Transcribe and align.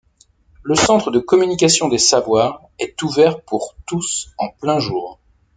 Le 0.63 0.73
Centre 0.73 1.11
de 1.11 1.19
communication 1.19 1.87
des 1.87 1.99
savoirs 1.99 2.63
est 2.79 2.99
ouvert 3.03 3.39
pour 3.41 3.75
tous 3.85 4.31
en 4.39 4.49
plein 4.49 4.79
jour. 4.79 5.19